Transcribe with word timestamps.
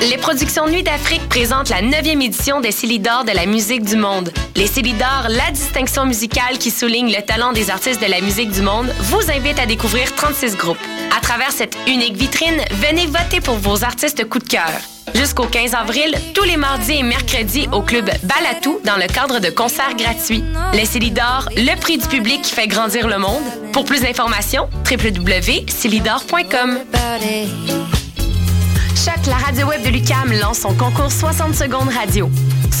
Les 0.00 0.16
productions 0.16 0.66
Nuit 0.66 0.82
d'Afrique 0.82 1.28
présentent 1.28 1.68
la 1.68 1.82
9e 1.82 2.22
édition 2.22 2.60
des 2.60 2.72
Célidors 2.72 3.24
de 3.24 3.32
la 3.32 3.44
musique 3.44 3.84
du 3.84 3.96
monde. 3.96 4.32
Les 4.54 4.66
Célidors, 4.66 5.28
la 5.28 5.50
distinction 5.50 6.04
musicale 6.04 6.58
qui 6.58 6.70
souligne 6.70 7.10
le 7.10 7.22
talent 7.22 7.52
des 7.52 7.70
artistes 7.70 8.02
de 8.02 8.06
la 8.10 8.20
musique 8.20 8.50
du 8.50 8.60
monde, 8.60 8.92
vous 9.00 9.30
invite 9.30 9.58
à 9.58 9.66
découvrir 9.66 10.14
36 10.14 10.56
groupes. 10.56 10.76
À 11.16 11.20
travers 11.20 11.50
cette 11.50 11.76
unique 11.86 12.16
vitrine, 12.16 12.60
venez 12.72 13.06
voter 13.06 13.40
pour 13.40 13.56
vos 13.56 13.82
artistes 13.84 14.28
coup 14.28 14.38
de 14.38 14.48
cœur. 14.48 14.70
Jusqu'au 15.14 15.46
15 15.46 15.74
avril, 15.74 16.14
tous 16.34 16.44
les 16.44 16.56
mardis 16.56 16.98
et 16.98 17.02
mercredis 17.02 17.68
au 17.72 17.82
club 17.82 18.10
Balatou 18.22 18.80
dans 18.84 18.96
le 18.96 19.06
cadre 19.06 19.40
de 19.40 19.50
concerts 19.50 19.96
gratuits. 19.96 20.44
Les 20.74 20.86
Célidors, 20.86 21.48
le 21.56 21.74
prix 21.80 21.98
du 21.98 22.06
public 22.06 22.42
qui 22.42 22.52
fait 22.52 22.68
grandir 22.68 23.08
le 23.08 23.18
monde. 23.18 23.42
Pour 23.72 23.84
plus 23.84 24.02
d'informations, 24.02 24.68
www.célidor.com. 24.90 26.78
Choc, 28.94 29.26
la 29.26 29.36
radio 29.36 29.66
web 29.66 29.82
de 29.82 29.88
Lucam 29.88 30.32
lance 30.40 30.58
son 30.58 30.74
concours 30.74 31.10
60 31.10 31.54
secondes 31.54 31.88
radio. 31.88 32.30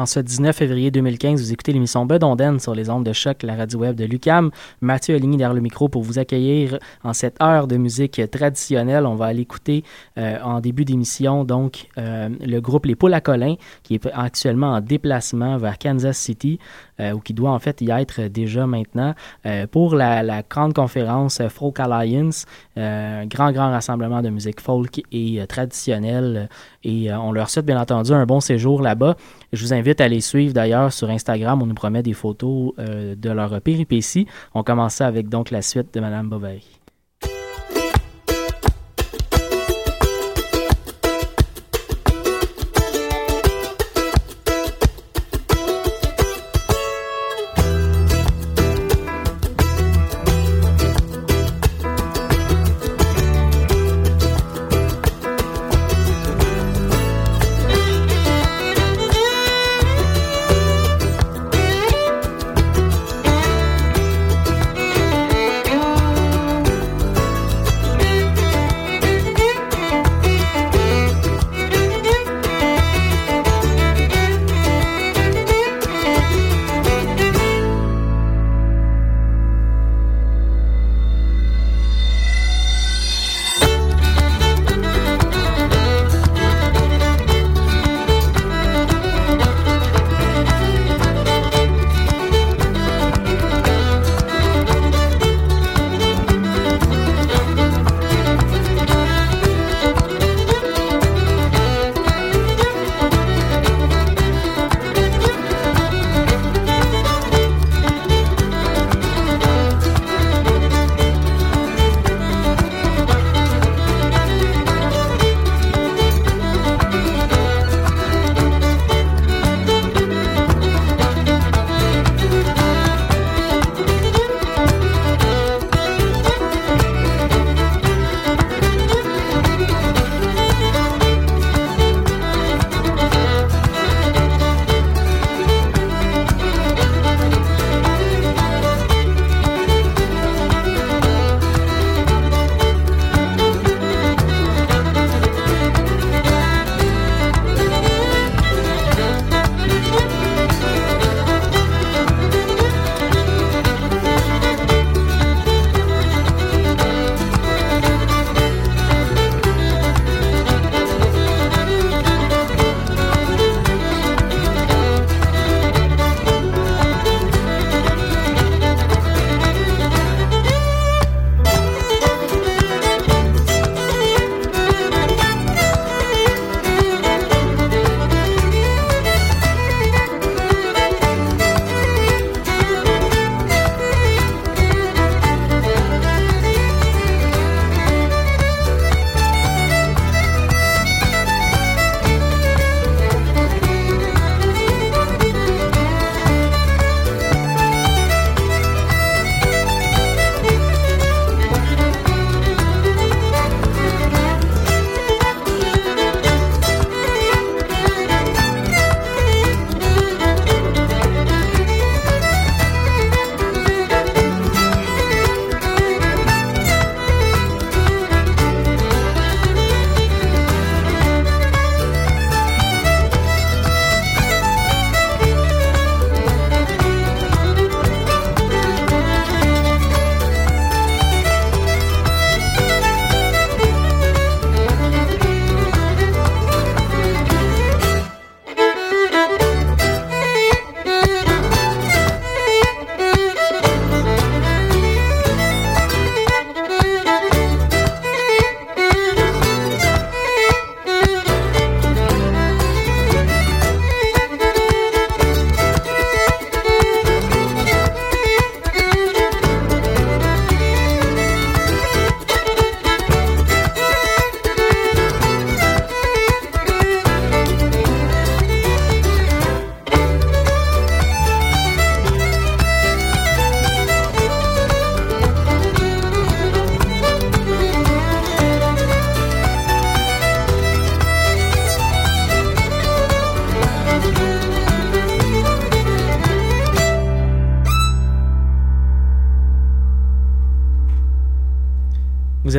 En 0.00 0.06
ce 0.06 0.18
19 0.18 0.56
février 0.56 0.90
2015, 0.90 1.42
vous 1.42 1.52
écoutez 1.52 1.74
l'émission 1.74 2.06
Bedonden 2.06 2.58
sur 2.58 2.74
les 2.74 2.88
ondes 2.88 3.04
de 3.04 3.12
choc, 3.12 3.42
la 3.42 3.54
radio 3.54 3.80
web 3.80 3.96
de 3.96 4.06
Lucam. 4.06 4.50
Mathieu 4.80 5.14
Aligny 5.14 5.36
derrière 5.36 5.52
le 5.52 5.60
micro 5.60 5.90
pour 5.90 6.02
vous 6.02 6.18
accueillir 6.18 6.78
en 7.04 7.12
cette 7.12 7.36
heure 7.42 7.66
de 7.66 7.76
musique 7.76 8.18
traditionnelle. 8.30 9.04
On 9.04 9.14
va 9.14 9.26
aller 9.26 9.42
écouter 9.42 9.84
euh, 10.16 10.38
en 10.42 10.60
début 10.60 10.86
d'émission 10.86 11.44
donc 11.44 11.88
euh, 11.98 12.30
le 12.40 12.60
groupe 12.60 12.86
Les 12.86 12.94
Poules 12.94 13.12
à 13.12 13.20
Colin 13.20 13.56
qui 13.82 13.94
est 13.94 14.08
actuellement 14.14 14.72
en 14.72 14.80
déplacement 14.80 15.58
vers 15.58 15.76
Kansas 15.76 16.16
City 16.16 16.58
euh, 16.98 17.12
ou 17.12 17.18
qui 17.18 17.34
doit 17.34 17.50
en 17.50 17.58
fait 17.58 17.82
y 17.82 17.90
être 17.90 18.22
déjà 18.22 18.66
maintenant 18.66 19.14
pour 19.70 19.94
la, 19.94 20.42
grande 20.48 20.72
conférence 20.72 21.42
Folk 21.48 21.78
Alliance, 21.78 22.46
grand 22.76 23.52
grand 23.52 23.70
rassemblement 23.70 24.22
de 24.22 24.30
musique 24.30 24.60
folk 24.60 25.02
et 25.12 25.44
traditionnelle 25.46 26.48
et 26.84 27.12
on 27.12 27.32
leur 27.32 27.50
souhaite 27.50 27.66
bien 27.66 27.80
entendu 27.80 28.12
un 28.12 28.24
bon 28.24 28.40
séjour 28.40 28.80
là-bas. 28.80 29.16
Je 29.52 29.62
vous 29.64 29.74
invite 29.74 29.89
à 29.98 30.08
les 30.08 30.20
suivre 30.20 30.52
d'ailleurs 30.52 30.92
sur 30.92 31.10
Instagram. 31.10 31.62
On 31.62 31.66
nous 31.66 31.74
promet 31.74 32.02
des 32.02 32.12
photos 32.12 32.72
euh, 32.78 33.14
de 33.14 33.30
leur 33.30 33.60
péripéties. 33.60 34.26
On 34.54 34.62
commence 34.62 35.00
avec 35.00 35.28
donc 35.28 35.50
la 35.50 35.62
suite 35.62 35.92
de 35.94 36.00
Madame 36.00 36.28
Bovary. 36.28 36.79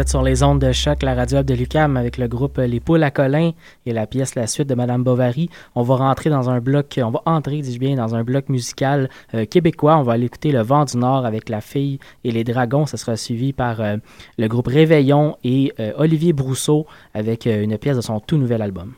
Sur 0.07 0.21
les 0.21 0.43
ondes 0.43 0.59
de 0.59 0.71
choc, 0.71 1.03
la 1.03 1.15
radio 1.15 1.43
de 1.43 1.53
Lucam 1.53 1.97
avec 1.97 2.17
le 2.17 2.27
groupe 2.27 2.57
Les 2.57 2.79
Poules 2.79 3.03
à 3.03 3.11
Colin 3.11 3.51
et 3.85 3.93
la 3.93 4.07
pièce 4.07 4.35
La 4.35 4.47
Suite 4.47 4.67
de 4.69 4.75
Madame 4.75 5.03
Bovary. 5.03 5.49
On 5.75 5.83
va 5.83 5.95
rentrer 5.95 6.29
dans 6.29 6.49
un 6.49 6.59
bloc, 6.59 6.99
on 7.03 7.09
va 7.11 7.21
entrer, 7.25 7.61
dis-je 7.61 7.79
bien, 7.79 7.95
dans 7.95 8.15
un 8.15 8.23
bloc 8.23 8.49
musical 8.49 9.09
euh, 9.33 9.45
québécois. 9.45 9.97
On 9.97 10.03
va 10.03 10.13
aller 10.13 10.25
écouter 10.25 10.51
Le 10.51 10.61
Vent 10.61 10.85
du 10.85 10.97
Nord 10.97 11.25
avec 11.25 11.49
La 11.49 11.61
Fille 11.61 11.99
et 12.23 12.31
les 12.31 12.43
Dragons. 12.43 12.85
Ça 12.85 12.97
sera 12.97 13.15
suivi 13.15 13.53
par 13.53 13.81
euh, 13.81 13.97
le 14.37 14.47
groupe 14.47 14.67
Réveillon 14.67 15.37
et 15.43 15.73
euh, 15.79 15.91
Olivier 15.97 16.33
Brousseau 16.33 16.85
avec 17.13 17.45
une 17.45 17.77
pièce 17.77 17.97
de 17.97 18.01
son 18.01 18.19
tout 18.19 18.37
nouvel 18.37 18.61
album. 18.61 18.93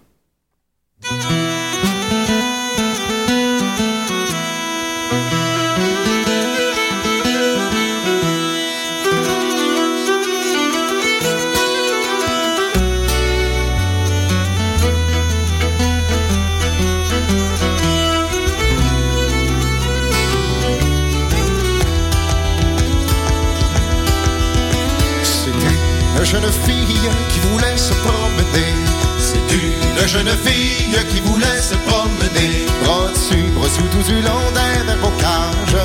Jeune 26.34 26.52
fille 26.66 27.10
qui 27.30 27.40
voulait 27.48 27.78
se 27.78 27.94
promener. 27.94 28.74
C'est 29.20 29.54
une 29.54 30.08
jeune 30.08 30.36
fille 30.44 30.98
qui 31.12 31.20
voulait 31.22 31.62
se 31.62 31.76
promener. 31.88 32.66
Bras 32.84 33.12
dessus, 33.14 33.52
bras 33.56 33.70
sous 33.70 33.88
tout 33.94 34.04
d'un 34.12 34.96
bocage. 34.98 35.78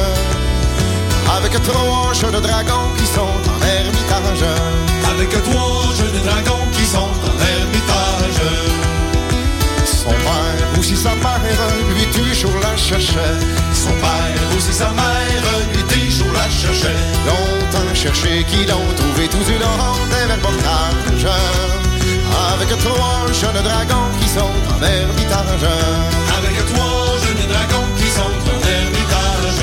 Avec 1.36 1.52
trois 1.62 2.12
jeunes 2.14 2.40
dragons 2.40 2.88
qui 2.96 3.06
sont 3.06 3.34
en 3.52 3.58
ermitage. 3.66 4.44
Avec 5.12 5.30
trois 5.30 5.94
jeunes 5.98 6.22
dragons 6.24 6.66
qui 6.72 6.86
sont 6.86 7.12
en 7.28 7.36
ermitage. 7.54 8.77
Aussi 10.88 10.96
sa 10.96 11.14
mère 11.16 11.42
lui 11.94 12.06
toujours 12.06 12.58
la 12.62 12.74
cherchait. 12.74 13.36
Son 13.74 13.90
père 14.00 14.56
aussi 14.56 14.72
sa 14.72 14.88
mère 14.92 15.44
lui 15.74 15.82
toujours 15.82 16.32
la 16.32 16.48
cherchait. 16.48 16.96
Longtemps 17.26 17.94
cherché 17.94 18.42
qui 18.48 18.64
l'ont 18.64 18.94
trouvé 18.96 19.28
tout 19.28 19.36
long 19.36 19.92
d'un 20.08 20.38
bocage. 20.38 21.28
Avec 22.54 22.70
trois 22.78 23.26
jeunes 23.38 23.62
dragons 23.62 24.08
qui 24.18 24.28
sont 24.30 24.40
en 24.40 24.82
ermitage. 24.82 25.68
Avec 26.38 26.56
trois 26.72 27.18
jeunes 27.22 27.46
dragons 27.52 27.88
qui 27.98 28.08
sont 28.08 28.22
en 28.48 28.60
ermitage. 28.80 29.60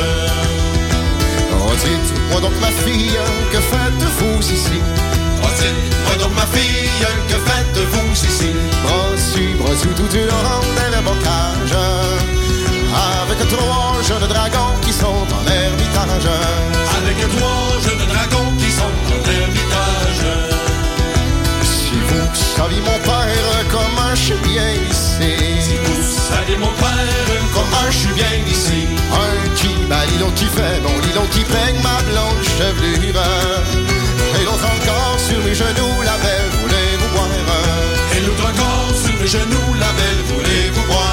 Oh, 1.54 1.72
dites-moi 1.83 2.42
donc 2.42 2.54
ma 2.62 2.69
fille, 2.83 3.18
que 3.51 3.57
faites-vous 3.57 4.54
ici? 4.54 4.80
Donc 6.19 6.33
ma 6.35 6.45
fille, 6.47 6.89
que 7.27 7.35
faites-vous 7.35 8.12
ici 8.13 8.51
bras 9.59 9.75
sous 9.75 9.94
tout 9.94 10.07
du 10.07 10.19
long 10.19 10.62
d'un 10.91 11.01
bocage. 11.01 11.75
Avec 13.21 13.47
trois 13.50 14.01
jeunes 14.07 14.27
dragons 14.27 14.75
qui 14.81 14.94
sont 14.94 15.06
en 15.07 15.44
ermitage. 15.51 16.29
Avec 16.97 17.17
trois 17.35 17.67
jeunes 17.83 18.07
dragons 18.07 18.51
qui 18.57 18.71
sont 18.71 18.95
en 19.13 19.21
ermitage. 19.41 20.25
Si 21.63 21.95
vous 22.07 22.27
saviez 22.56 22.81
mon 22.81 23.00
père, 23.00 23.65
comment 23.71 24.15
je 24.15 24.21
suis 24.21 24.41
bien 24.44 24.71
ici. 24.89 25.62
Si 25.62 25.75
vous 25.84 26.01
saviez 26.29 26.57
mon 26.57 26.74
père, 26.84 27.41
comment 27.53 27.88
je 27.89 27.98
suis 27.98 28.13
bien 28.13 28.36
ici. 28.48 28.88
Un 29.12 29.55
qui 29.55 29.74
bat 29.89 30.05
l'autre 30.19 30.36
qui 30.36 30.45
fait 30.45 30.79
bon, 30.81 30.93
l'autre 31.15 31.29
qui 31.31 31.43
peigne 31.43 31.81
ma 31.84 32.01
blanche 32.10 32.48
chevelure. 32.57 33.85
Et 34.46 34.48
l'autre 34.48 34.64
encore 34.64 35.20
sur 35.20 35.44
mes 35.44 35.56
genoux, 35.56 36.02
la 36.04 36.18
belle, 36.20 36.50
voulez-vous 36.62 37.10
boire? 37.16 37.30
Et 38.16 38.22
l'autre 38.22 38.46
encore 38.48 38.96
sur 38.96 39.20
mes 39.20 39.28
genoux, 39.28 39.74
la 39.80 39.92
belle, 39.94 40.22
voulez-vous 40.28 40.86
boire? 40.86 41.04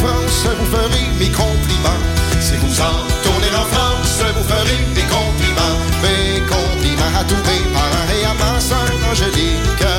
Vous 0.00 0.64
ferez 0.66 1.06
mes 1.18 1.30
compliments. 1.30 2.02
Si 2.40 2.54
vous 2.56 2.80
en 2.80 3.06
tournez 3.22 3.52
en 3.56 3.64
France, 3.74 4.22
vous 4.36 4.44
ferez 4.44 4.78
mes 4.94 5.02
compliments. 5.02 5.78
Mes 6.02 6.40
compliments 6.40 7.18
à 7.18 7.24
tous 7.24 7.34
mes 7.34 7.72
parents 7.72 8.08
et 8.14 8.24
à 8.24 8.34
ma 8.34 8.60
soeur 8.60 8.86
Angélique. 9.10 9.97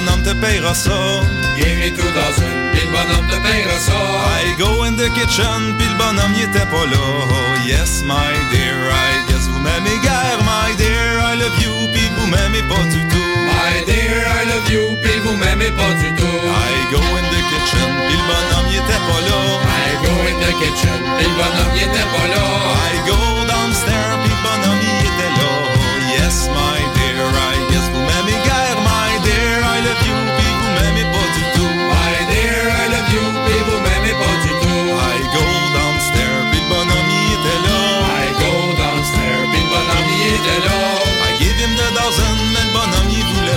bonhomme 0.00 0.22
te 0.22 0.32
payera 0.34 0.74
ça. 0.74 0.90
Viens 1.56 1.90
tout 1.90 2.12
dans 2.16 2.34
une, 2.42 2.72
pis 2.72 2.86
le 2.86 2.92
bonhomme 2.92 3.26
te 3.28 3.36
payera 3.46 3.78
ça. 3.78 3.92
I 4.40 4.56
go 4.58 4.84
in 4.84 4.96
the 4.96 5.08
kitchen, 5.14 5.76
pis 5.78 5.88
le 5.88 5.96
bonhomme 5.98 6.34
y 6.34 6.42
était 6.42 6.66
pas 6.66 6.86
là. 6.86 6.96
Oh 6.96 7.66
yes, 7.66 8.02
my 8.04 8.32
dear, 8.50 8.76
I 8.90 9.28
guess 9.28 9.46
vous 9.48 9.60
m'aimez 9.60 9.98
guère, 10.02 10.40
my 10.42 10.74
dear, 10.76 11.20
I 11.20 11.36
love 11.36 11.58
you, 11.60 11.88
pis 11.92 12.08
vous 12.16 12.26
m'aimez 12.28 12.62
pas 12.68 12.82
du 12.88 13.00
tout. 13.08 13.30
My 13.46 13.84
dear, 13.86 14.24
I 14.24 14.44
love 14.48 14.70
you, 14.70 14.96
pis 15.02 15.18
vous 15.24 15.36
m'aimez 15.36 15.70
pas 15.72 15.92
du 16.00 16.08
tout. 16.14 16.24
I 16.24 16.92
go 16.92 17.00
in 17.00 17.26
the 17.32 17.40
kitchen, 17.50 17.90
pis 18.08 18.16
le 18.16 18.24
bonhomme 18.28 18.68
y 18.72 18.76
était 18.76 19.04
pas 19.04 19.20
là. 19.28 19.40
I 19.68 19.92
go 20.00 20.12
in 20.28 20.36
the 20.40 20.52
kitchen, 20.60 21.00
pis 21.18 21.28
le 21.28 21.36
bonhomme 21.36 21.76
y 21.76 21.82
était 21.84 22.08
pas 22.14 22.26
là. 22.32 22.44
I 22.88 23.08
go 23.08 23.39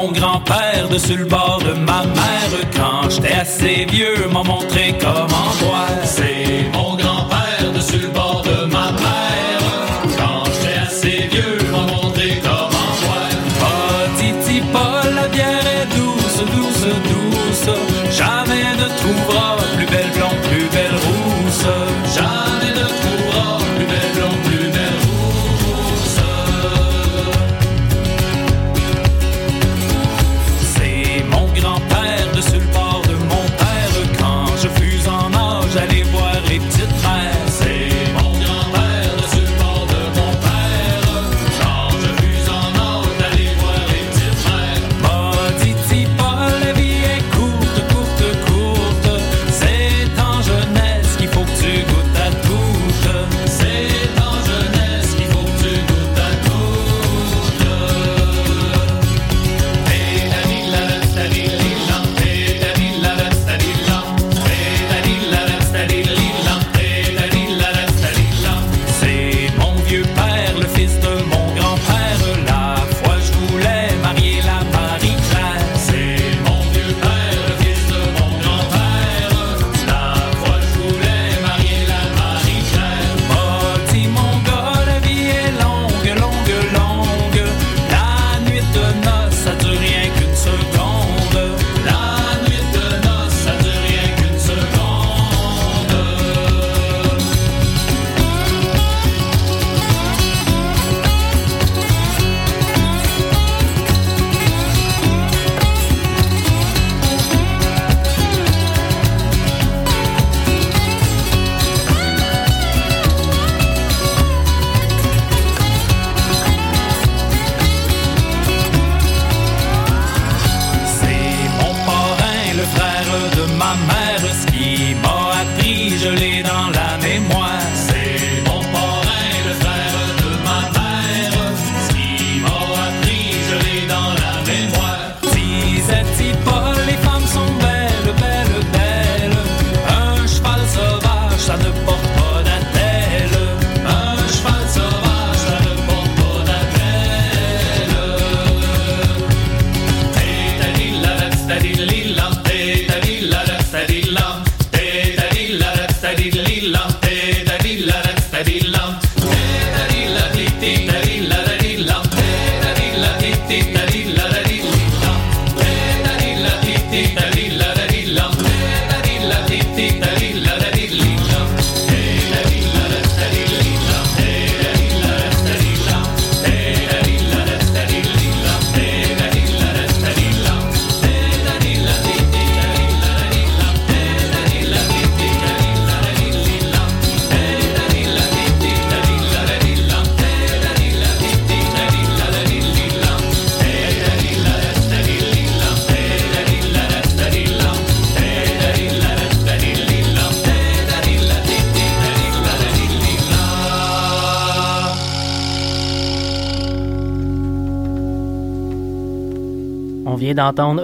Mon 0.00 0.12
grand-père 0.12 0.88
de 0.88 0.96
le 1.14 1.26
bord 1.26 1.60
de 1.62 1.74
ma 1.74 2.06
mère, 2.06 2.70
quand 2.74 3.10
j'étais 3.10 3.34
assez 3.34 3.84
vieux, 3.84 4.28
m'a 4.32 4.42
montré 4.42 4.94
comment 4.98 5.50
boire. 5.60 6.06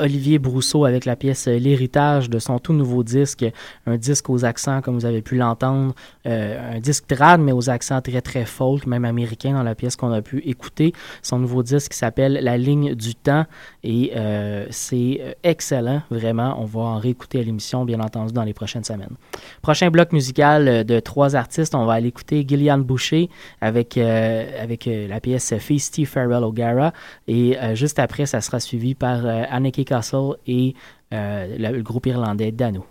Olivier 0.06 0.38
Brousseau 0.38 0.84
avec 0.84 1.04
la 1.04 1.16
pièce 1.16 1.46
L'héritage 1.48 2.30
de 2.30 2.38
son 2.38 2.58
tout 2.58 2.72
nouveau 2.72 3.02
disque, 3.02 3.44
un 3.86 3.96
disque 3.96 4.30
aux 4.30 4.44
accents, 4.44 4.80
comme 4.80 4.94
vous 4.94 5.04
avez 5.04 5.20
pu 5.20 5.36
l'entendre, 5.36 5.94
euh, 6.26 6.55
un 6.76 6.80
disque 6.80 7.06
trad, 7.06 7.40
mais 7.40 7.52
aux 7.52 7.70
accents 7.70 8.00
très 8.00 8.20
très 8.20 8.44
folk, 8.44 8.86
même 8.86 9.04
américains 9.04 9.52
dans 9.52 9.62
la 9.62 9.74
pièce 9.74 9.96
qu'on 9.96 10.12
a 10.12 10.22
pu 10.22 10.38
écouter. 10.44 10.92
Son 11.22 11.38
nouveau 11.38 11.62
disque 11.62 11.92
s'appelle 11.92 12.38
La 12.42 12.56
ligne 12.58 12.94
du 12.94 13.14
temps 13.14 13.46
et 13.82 14.12
euh, 14.16 14.66
c'est 14.70 15.18
euh, 15.20 15.32
excellent, 15.42 16.02
vraiment. 16.10 16.56
On 16.60 16.64
va 16.64 16.80
en 16.80 16.98
réécouter 16.98 17.40
à 17.40 17.42
l'émission, 17.42 17.84
bien 17.84 18.00
entendu, 18.00 18.32
dans 18.32 18.44
les 18.44 18.54
prochaines 18.54 18.84
semaines. 18.84 19.16
Prochain 19.62 19.90
bloc 19.90 20.12
musical 20.12 20.68
euh, 20.68 20.84
de 20.84 21.00
trois 21.00 21.34
artistes, 21.34 21.74
on 21.74 21.84
va 21.86 21.94
aller 21.94 22.08
écouter 22.08 22.44
Gillian 22.46 22.78
Boucher 22.78 23.28
avec, 23.60 23.96
euh, 23.96 24.62
avec 24.62 24.86
euh, 24.86 25.08
la 25.08 25.20
pièce 25.20 25.54
Feisty 25.58 26.04
Farewell 26.04 26.44
O'Gara 26.44 26.92
et 27.26 27.58
euh, 27.58 27.74
juste 27.74 27.98
après, 27.98 28.26
ça 28.26 28.40
sera 28.40 28.60
suivi 28.60 28.94
par 28.94 29.24
Anneke 29.26 29.84
Castle 29.84 30.36
et 30.46 30.74
le, 31.10 31.72
le 31.72 31.82
groupe 31.82 32.06
irlandais 32.06 32.52
Dano. 32.52 32.84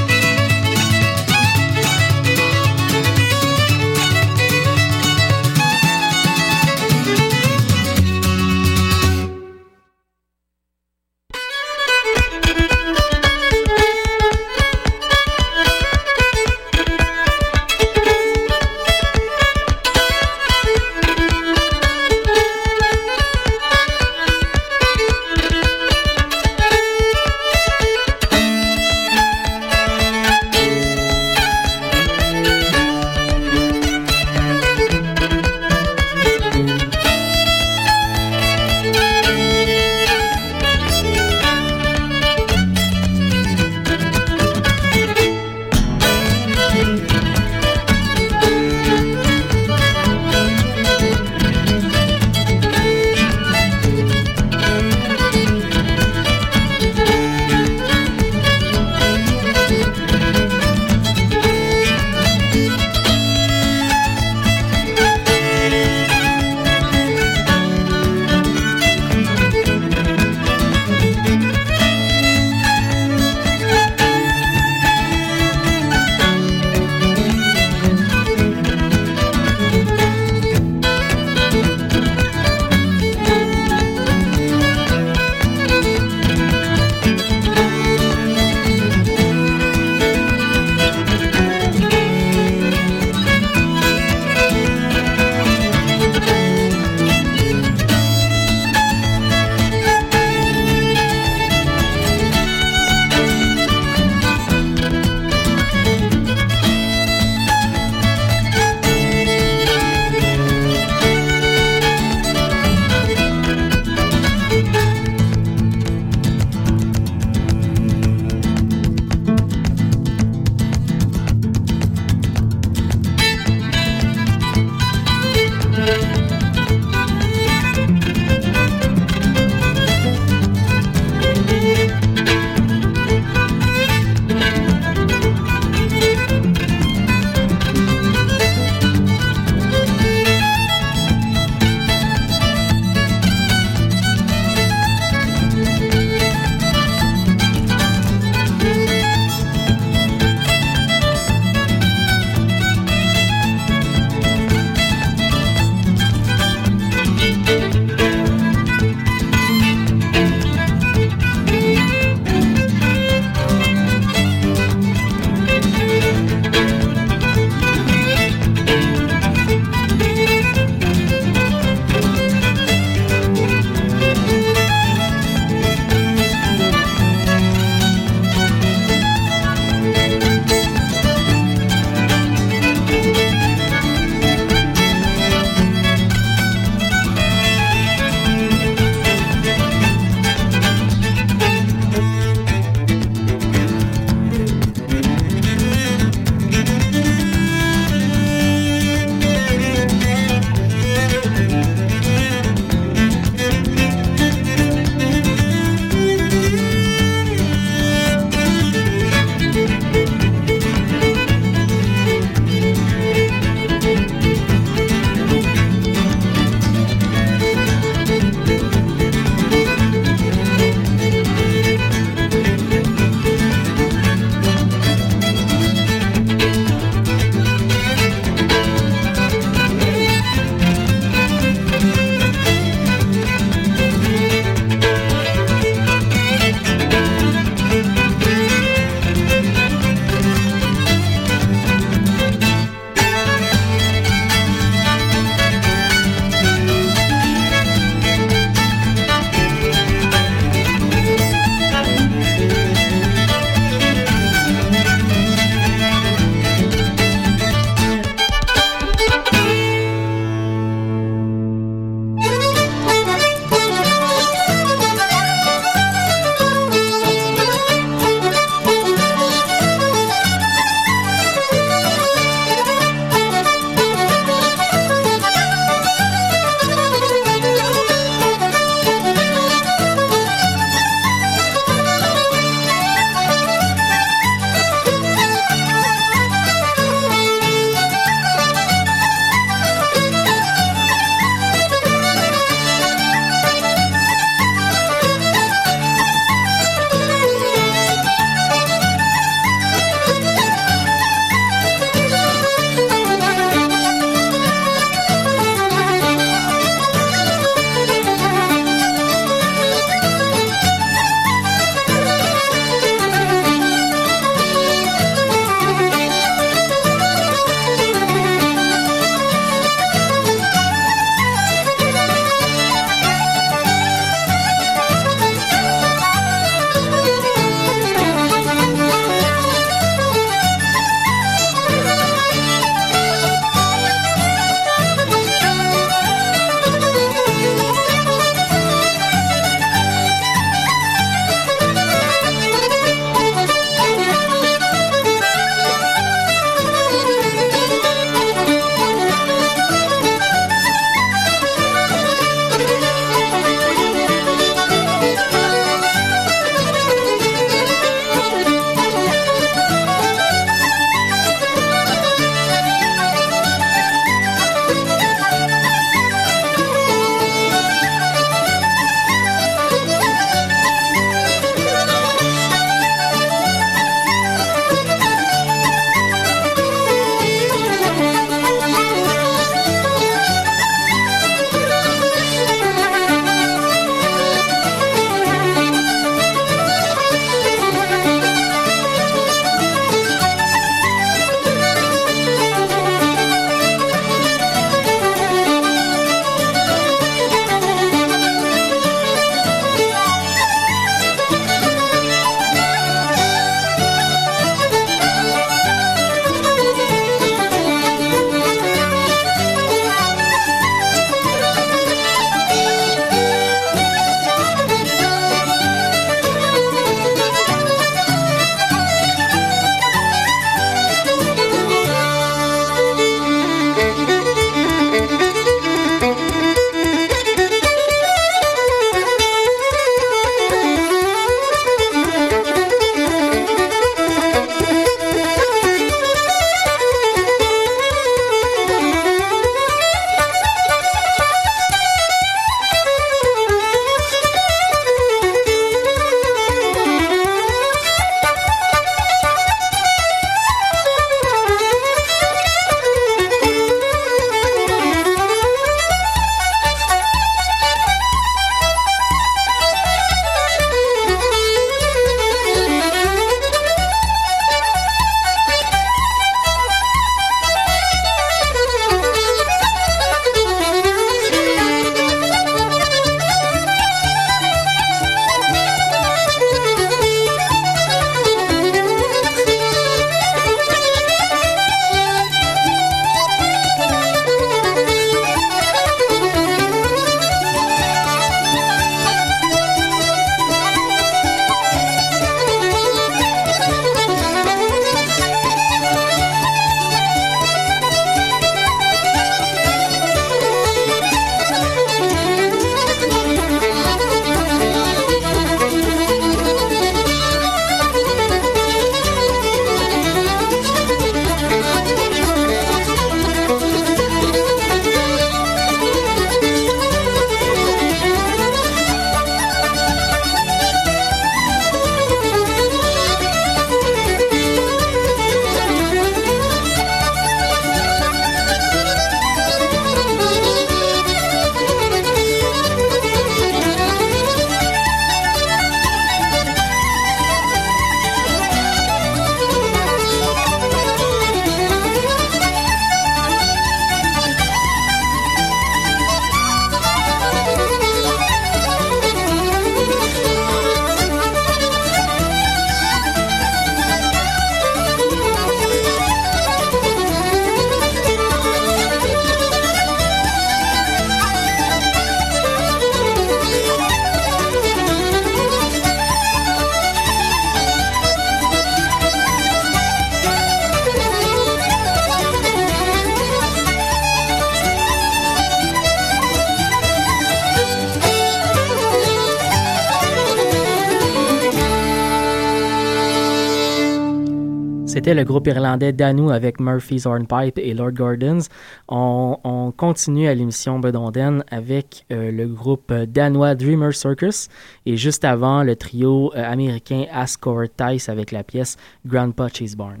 Le 585.22 585.26
groupe 585.28 585.46
irlandais 585.46 585.92
Danou 585.92 586.30
avec 586.30 586.58
Murphy's 586.58 587.06
Hornpipe 587.06 587.56
et 587.56 587.74
Lord 587.74 587.92
Gordons. 587.92 588.40
On, 588.88 589.72
continue 589.76 590.26
à 590.26 590.34
l'émission 590.34 590.80
Bedonden 590.80 591.44
avec 591.48 592.04
euh, 592.10 592.32
le 592.32 592.48
groupe 592.48 592.92
danois 592.92 593.54
Dreamer 593.54 593.94
Circus 593.94 594.48
et 594.84 594.96
juste 594.96 595.24
avant 595.24 595.62
le 595.62 595.76
trio 595.76 596.32
euh, 596.34 596.42
américain 596.44 597.04
Ascor 597.12 597.66
Tice 597.76 598.08
avec 598.08 598.32
la 598.32 598.42
pièce 598.42 598.76
Grandpa 599.06 599.46
Cheese 599.48 599.76
Barn. 599.76 600.00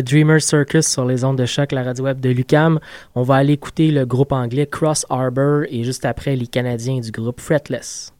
Dreamer 0.00 0.40
Circus 0.40 0.86
sur 0.86 1.04
les 1.04 1.24
ondes 1.24 1.36
de 1.36 1.44
choc, 1.44 1.72
la 1.72 1.82
radio 1.82 2.04
web 2.04 2.20
de 2.20 2.30
Lucam. 2.30 2.78
On 3.14 3.22
va 3.22 3.36
aller 3.36 3.52
écouter 3.52 3.90
le 3.90 4.06
groupe 4.06 4.32
anglais 4.32 4.66
Cross 4.66 5.04
Harbor 5.10 5.64
et 5.68 5.84
juste 5.84 6.04
après 6.04 6.36
les 6.36 6.46
Canadiens 6.46 7.00
du 7.00 7.10
groupe 7.10 7.40
Fretless. 7.40 8.11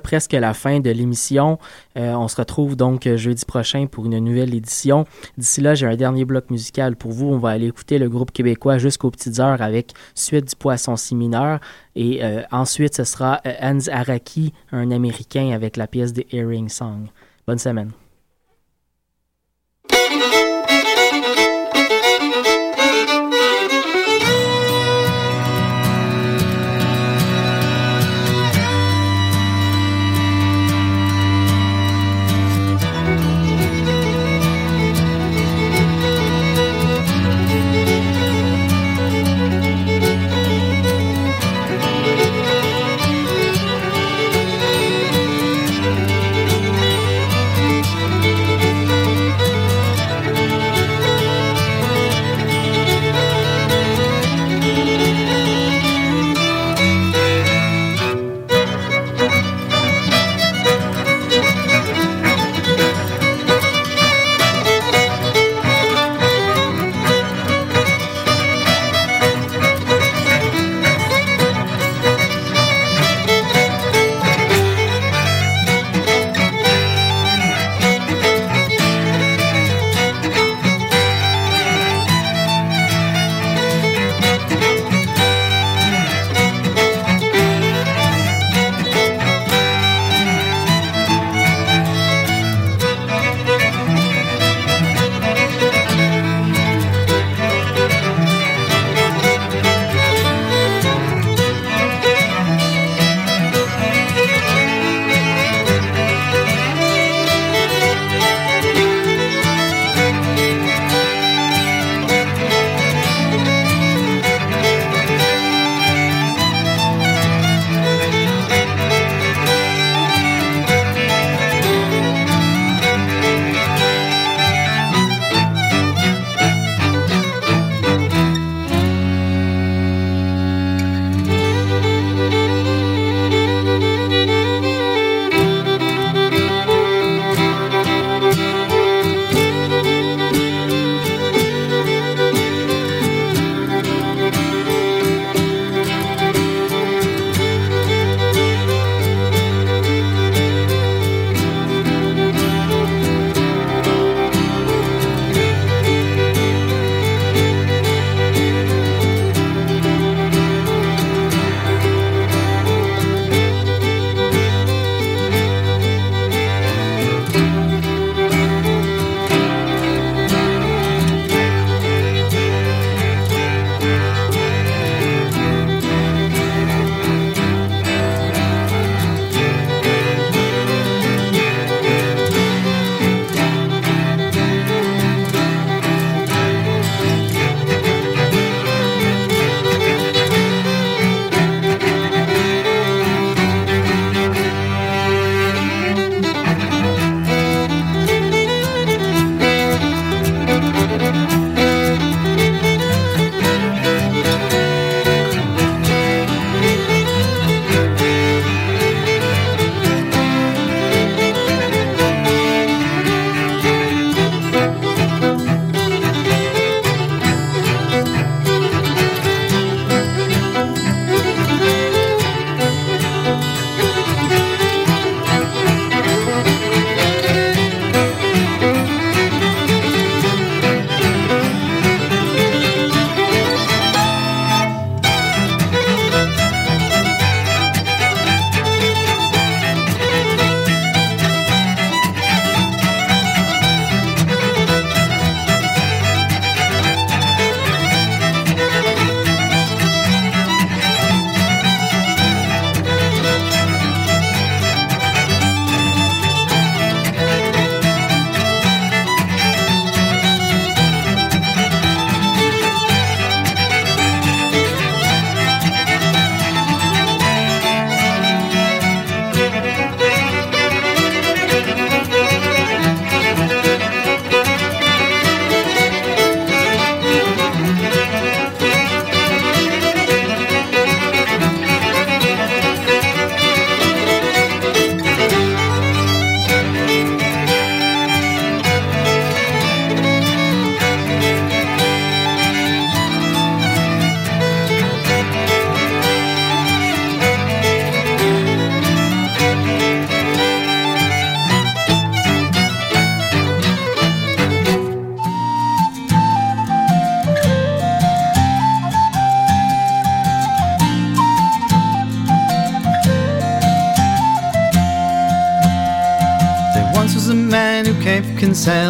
Presque 0.00 0.32
la 0.32 0.54
fin 0.54 0.80
de 0.80 0.90
l'émission. 0.90 1.58
Euh, 1.96 2.14
on 2.14 2.28
se 2.28 2.36
retrouve 2.36 2.76
donc 2.76 3.08
jeudi 3.16 3.44
prochain 3.44 3.86
pour 3.86 4.06
une 4.06 4.18
nouvelle 4.18 4.54
édition. 4.54 5.06
D'ici 5.38 5.60
là, 5.60 5.74
j'ai 5.74 5.86
un 5.86 5.96
dernier 5.96 6.24
bloc 6.24 6.50
musical 6.50 6.96
pour 6.96 7.12
vous. 7.12 7.26
On 7.26 7.38
va 7.38 7.50
aller 7.50 7.68
écouter 7.68 7.98
le 7.98 8.08
groupe 8.08 8.32
québécois 8.32 8.78
jusqu'aux 8.78 9.10
petites 9.10 9.40
heures 9.40 9.62
avec 9.62 9.92
Suite 10.14 10.48
du 10.48 10.56
poisson 10.56 10.96
si 10.96 11.14
mineur. 11.14 11.60
Et 11.96 12.20
ensuite, 12.50 12.96
ce 12.96 13.04
sera 13.04 13.40
Hans 13.62 13.88
Araki, 13.90 14.52
un 14.72 14.90
Américain, 14.90 15.52
avec 15.52 15.76
la 15.76 15.86
pièce 15.86 16.12
des 16.12 16.26
Earring 16.32 16.68
Song. 16.68 17.06
Bonne 17.46 17.58
semaine. 17.58 17.92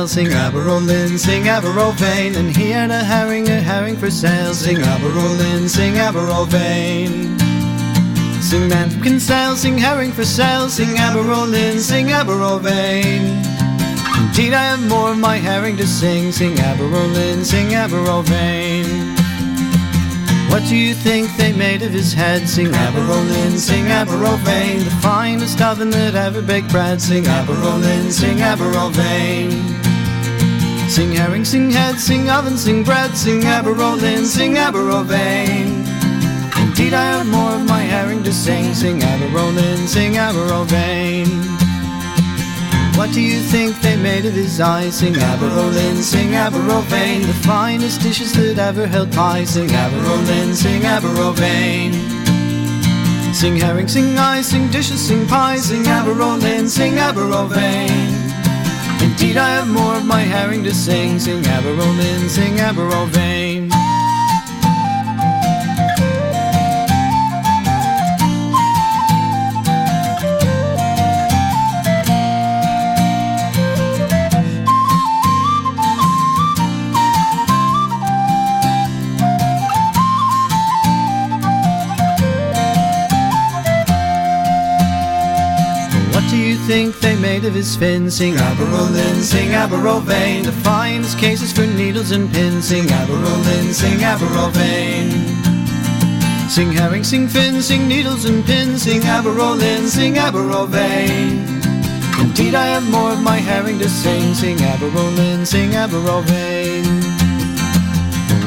Sing 0.07 0.29
Aberolin, 0.29 1.19
sing 1.19 1.45
Aberovain. 1.45 2.37
And 2.37 2.57
he 2.57 2.71
had 2.71 2.91
a 2.91 3.03
herring, 3.03 3.49
a 3.49 3.61
herring 3.61 3.97
for 3.97 4.11
sale, 4.11 4.55
sing 4.55 4.77
Aberolin, 4.77 5.69
sing 5.69 5.95
Aberovain. 5.95 7.41
Sing 8.43 8.69
man 8.69 8.91
can 9.03 9.19
sail, 9.19 9.57
sing 9.57 9.79
herring 9.79 10.13
for 10.13 10.25
sale, 10.25 10.69
sing 10.69 10.97
Aberolin, 10.97 11.79
sing 11.79 12.09
Aberovain. 12.09 13.23
Indeed, 14.29 14.53
I 14.53 14.65
have 14.65 14.89
more 14.89 15.11
of 15.13 15.19
my 15.19 15.37
herring 15.37 15.77
to 15.79 15.87
sing, 15.87 16.31
sing 16.33 16.57
Aberolin, 16.57 17.45
sing 17.45 17.69
Aberovain. 17.69 19.15
What 20.51 20.63
do 20.69 20.77
you 20.77 20.95
think 20.95 21.35
they 21.37 21.53
made 21.53 21.83
of 21.83 21.91
his 21.91 22.13
head? 22.13 22.49
Sing 22.49 22.69
Aberolin, 22.69 23.59
sing 23.59 23.87
Aberovain, 23.87 24.85
the 24.85 24.91
finest 25.03 25.61
oven 25.61 25.91
that 25.91 26.15
ever 26.15 26.43
baked 26.43 26.71
bread. 26.71 27.03
Sing 27.03 27.25
Aberolin, 27.25 28.13
sing 28.13 28.37
Aberovain. 28.39 29.64
Sing 30.95 31.11
herring, 31.11 31.45
sing 31.45 31.73
head, 31.73 31.99
sing 31.99 32.31
oven, 32.31 32.57
sing 32.57 32.85
bread, 32.85 33.17
sing 33.17 33.41
Aberolin, 33.41 34.25
sing 34.25 34.55
Aberovain. 34.55 35.85
Indeed, 36.57 36.95
I 36.95 37.05
have 37.17 37.27
more 37.27 37.55
of 37.55 37.67
my 37.67 37.81
herring 37.81 38.23
to 38.23 38.33
sing, 38.33 38.73
sing 38.75 39.01
Aberolin, 39.01 39.89
sing 39.89 40.13
Aberovain. 40.13 41.27
What 42.97 43.13
do 43.13 43.21
you 43.21 43.41
think 43.41 43.75
they 43.81 43.97
made 43.97 44.25
of 44.25 44.35
his 44.35 44.61
eyes? 44.61 44.95
Sing 44.99 45.15
Aberolin, 45.15 46.01
sing 46.01 46.29
Aberovain, 46.29 47.27
the 47.27 47.35
finest 47.43 48.01
dishes 48.01 48.33
that 48.35 48.61
ever 48.61 48.87
held 48.87 49.11
pie. 49.13 49.43
Sing 49.43 49.71
Aberolin, 49.71 50.55
sing 50.55 50.83
Aberovain. 50.83 51.93
Sing 53.35 53.57
herring, 53.57 53.89
sing 53.89 54.17
ice, 54.17 54.47
sing 54.47 54.71
dishes, 54.71 55.05
sing 55.05 55.27
pies. 55.27 55.65
Sing 55.65 55.83
Aberolin, 55.83 56.69
sing 56.69 56.93
Aberovain. 56.93 58.24
Indeed, 59.25 59.39
I 59.39 59.49
have 59.57 59.69
more 59.69 59.97
of 59.97 60.05
my 60.05 60.21
herring 60.21 60.63
to 60.65 60.75
sing. 60.75 61.19
Sing 61.19 61.43
Aberolin, 61.45 62.29
sing 62.29 62.57
Aberovain. 62.59 63.44
Think 86.75 86.99
they 86.99 87.15
made 87.15 87.45
of 87.45 87.55
his 87.55 87.77
fin? 87.77 88.11
Sing 88.11 88.35
Aberolin, 88.35 89.21
sing 89.23 89.51
Aberovain, 89.51 90.43
the 90.43 90.51
finest 90.51 91.17
cases 91.17 91.53
for 91.53 91.65
needles 91.67 92.11
and 92.11 92.29
pins. 92.33 92.67
Sing 92.67 92.87
Aberolin, 92.87 93.73
sing 93.73 93.99
Aberovain. 94.13 95.07
Sing 96.51 96.73
herring, 96.73 97.05
sing 97.05 97.29
fin, 97.29 97.63
sing 97.63 97.87
needles 97.87 98.25
and 98.25 98.45
pins. 98.45 98.83
Sing 98.83 99.03
Aberolin, 99.03 99.87
sing 99.87 100.15
Aberovain. 100.15 101.47
Indeed, 102.21 102.57
I 102.57 102.67
have 102.75 102.91
more 102.91 103.13
of 103.13 103.23
my 103.23 103.37
herring 103.37 103.79
to 103.79 103.89
sing. 103.89 104.35
Sing 104.35 104.57
Aberolin, 104.57 105.47
sing 105.47 105.71
Aberovain. 105.71 106.64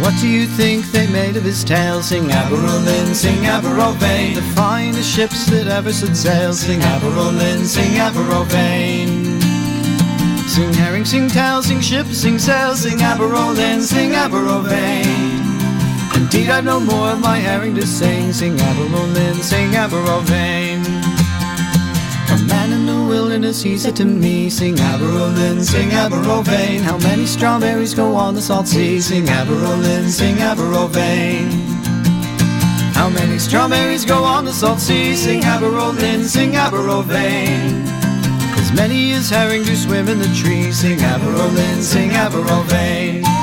What 0.01 0.13
do 0.21 0.27
you 0.27 0.45
think 0.45 0.85
they 0.91 1.07
made 1.07 1.37
of 1.37 1.43
his 1.43 1.63
tail? 1.63 2.01
Sing 2.01 2.25
Aberolin, 2.29 3.13
sing 3.15 3.43
Aberovain, 3.43 4.35
the 4.35 4.41
finest 4.55 5.09
ships 5.09 5.45
that 5.47 5.67
ever 5.67 5.91
set 5.91 6.15
sail. 6.15 6.53
Sing 6.53 6.79
Aberolin, 6.79 7.65
sing 7.65 7.93
Aberovain. 7.97 9.41
Sing 10.47 10.73
herring, 10.73 11.05
sing 11.05 11.27
tail, 11.27 11.61
sing 11.63 11.81
ship, 11.81 12.07
sing 12.07 12.37
sail, 12.39 12.75
sing 12.75 12.99
Aberolin, 12.99 13.81
sing 13.81 14.11
Aberovain. 14.11 15.37
Indeed, 16.15 16.49
I've 16.49 16.65
no 16.65 16.79
more 16.79 17.11
of 17.11 17.19
my 17.19 17.37
herring 17.37 17.75
to 17.75 17.85
sing. 17.85 18.33
Sing 18.33 18.55
Aberolin, 18.57 19.35
sing 19.41 19.71
Aberovain. 19.71 20.66
Wilderness, 23.37 23.61
he 23.61 23.77
said 23.77 23.95
to 23.95 24.03
me, 24.03 24.49
Sing 24.49 24.75
Aberolin, 24.75 25.63
sing 25.63 25.89
Aberovain. 25.89 26.81
How 26.81 26.97
many 26.97 27.27
strawberries 27.27 27.93
go 27.93 28.15
on 28.15 28.33
the 28.33 28.41
salt 28.41 28.67
sea? 28.67 28.99
Sing 28.99 29.25
Aberolin, 29.25 30.09
sing 30.09 30.37
Aberovain. 30.37 31.51
How 32.95 33.09
many 33.09 33.37
strawberries 33.37 34.05
go 34.05 34.23
on 34.23 34.45
the 34.45 34.51
salt 34.51 34.79
sea? 34.79 35.15
Sing 35.15 35.41
Aberolin, 35.41 36.23
sing 36.23 36.53
Aberovain. 36.53 37.85
As 38.57 38.73
many 38.73 39.13
as 39.13 39.29
herring 39.29 39.63
do 39.65 39.75
swim 39.75 40.07
in 40.07 40.17
the 40.17 40.33
trees. 40.33 40.79
Sing 40.79 40.97
Aberolin, 40.97 41.83
sing 41.83 42.09
Aberovain. 42.09 43.36